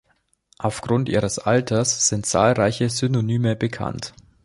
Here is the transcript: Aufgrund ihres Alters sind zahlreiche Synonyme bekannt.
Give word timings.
Aufgrund 0.57 1.09
ihres 1.09 1.37
Alters 1.37 2.07
sind 2.07 2.25
zahlreiche 2.25 2.89
Synonyme 2.89 3.55
bekannt. 3.55 4.15